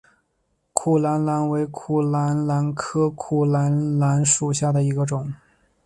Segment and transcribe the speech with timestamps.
[0.73, 5.31] 苦槛蓝为苦槛蓝科苦槛蓝属下的一个种。